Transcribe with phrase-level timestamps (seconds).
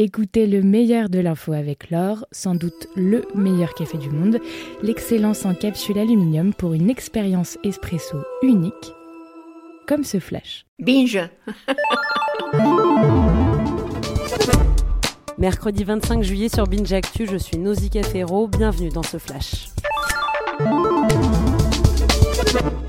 [0.00, 4.38] Écoutez le meilleur de l'info avec l'or, sans doute le meilleur café du monde,
[4.80, 8.92] l'excellence en capsule aluminium pour une expérience espresso unique,
[9.88, 10.66] comme ce flash.
[10.78, 11.18] Binge
[15.36, 19.66] Mercredi 25 juillet sur Binge Actu, je suis Nausicaa Ferro, bienvenue dans ce flash.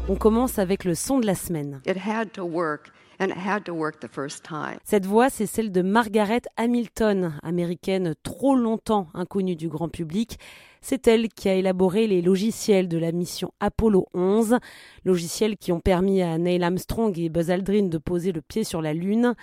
[0.07, 1.81] On commence avec le son de la semaine.
[1.87, 2.91] It had to work.
[3.19, 4.79] And it had to work the first time.
[4.85, 10.39] Cette voix, c'est celle de Margaret Hamilton, américaine trop longtemps inconnue du grand public.
[10.81, 14.59] C'est elle qui a élaboré les logiciels de la mission Apollo 11,
[15.03, 18.81] logiciels qui ont permis à Neil Armstrong et Buzz Aldrin de poser le pied sur
[18.81, 19.35] la Lune.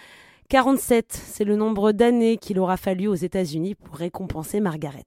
[0.49, 5.05] 47, c'est le nombre d'années qu'il aura fallu aux États-Unis pour récompenser Margaret.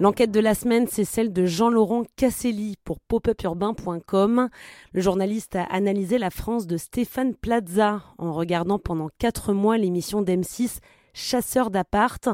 [0.00, 4.48] L'enquête de la semaine, c'est celle de Jean-Laurent Casselli pour popupurbain.com.
[4.94, 10.22] Le journaliste a analysé la France de Stéphane Plaza en regardant pendant quatre mois l'émission
[10.22, 10.78] d'M6
[11.12, 12.30] Chasseur d'appart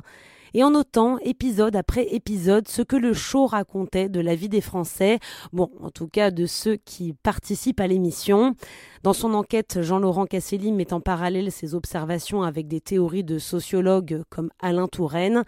[0.54, 4.60] et en notant épisode après épisode ce que le show racontait de la vie des
[4.60, 5.18] Français,
[5.52, 8.54] bon, en tout cas de ceux qui participent à l'émission.
[9.02, 14.22] Dans son enquête, Jean-Laurent Casselli met en parallèle ses observations avec des théories de sociologues
[14.30, 15.44] comme Alain Touraine.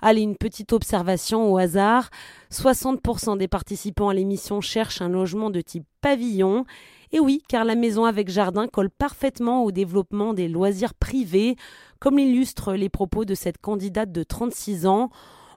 [0.00, 2.08] Allez, une petite observation au hasard.
[2.50, 6.64] 60% des participants à l'émission cherchent un logement de type pavillon.
[7.12, 11.56] Et oui, car la maison avec jardin colle parfaitement au développement des loisirs privés,
[12.00, 15.10] comme l'illustrent les propos de cette candidate de 36 ans.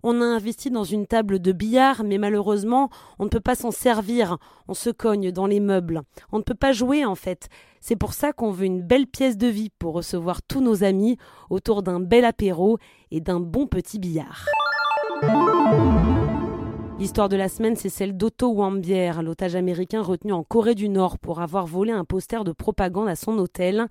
[0.03, 2.89] On a investi dans une table de billard, mais malheureusement,
[3.19, 4.37] on ne peut pas s'en servir.
[4.67, 6.03] On se cogne dans les meubles.
[6.31, 7.47] On ne peut pas jouer, en fait.
[7.79, 11.17] C'est pour ça qu'on veut une belle pièce de vie pour recevoir tous nos amis
[11.49, 12.77] autour d'un bel apéro
[13.11, 14.45] et d'un bon petit billard.
[16.97, 21.19] L'histoire de la semaine, c'est celle d'Otto Wambier, l'otage américain retenu en Corée du Nord
[21.19, 23.87] pour avoir volé un poster de propagande à son hôtel.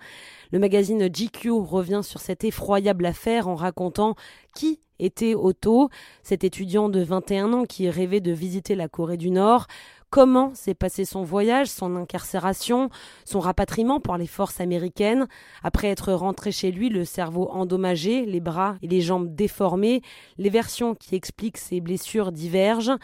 [0.53, 4.15] Le magazine GQ revient sur cette effroyable affaire en racontant
[4.57, 5.91] qui était Otto,
[6.23, 9.67] cet étudiant de 21 ans qui rêvait de visiter la Corée du Nord,
[10.15, 12.89] comment s'est passé son voyage, son incarcération,
[13.25, 15.27] son rapatriement par les forces américaines,
[15.65, 20.03] après être rentré chez lui, le cerveau endommagé, les bras et les jambes déformés,
[20.39, 22.97] les versions qui expliquent ses blessures divergent.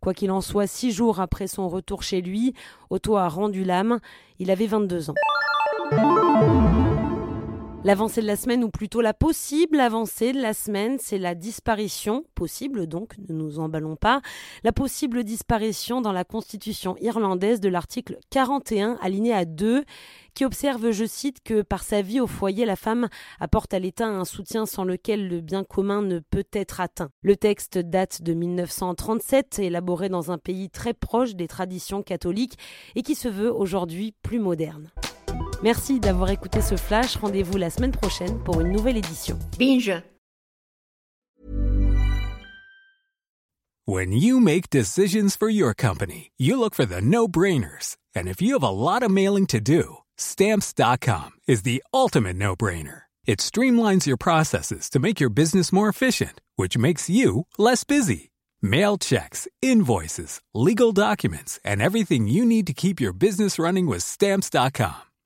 [0.00, 2.54] Quoi qu'il en soit, six jours après son retour chez lui,
[2.88, 4.00] Otto a rendu l'âme.
[4.38, 5.14] Il avait 22 ans.
[7.84, 12.24] L'avancée de la semaine, ou plutôt la possible avancée de la semaine, c'est la disparition,
[12.34, 14.22] possible donc, ne nous emballons pas,
[14.62, 19.84] la possible disparition dans la constitution irlandaise de l'article 41 aligné à 2
[20.32, 23.08] qui observe, je cite, que par sa vie au foyer, la femme
[23.38, 27.10] apporte à l'État un soutien sans lequel le bien commun ne peut être atteint.
[27.20, 32.56] Le texte date de 1937, élaboré dans un pays très proche des traditions catholiques
[32.94, 34.90] et qui se veut aujourd'hui plus moderne.
[35.64, 37.16] Merci d'avoir écouté ce flash.
[37.16, 39.38] Rendez-vous la semaine prochaine pour une nouvelle édition.
[39.58, 40.02] Binge
[43.86, 47.96] When you make decisions for your company, you look for the no-brainers.
[48.14, 53.02] And if you have a lot of mailing to do, stamps.com is the ultimate no-brainer.
[53.26, 58.30] It streamlines your processes to make your business more efficient, which makes you less busy.
[58.60, 64.02] Mail checks, invoices, legal documents, and everything you need to keep your business running with
[64.02, 65.13] stamps.com.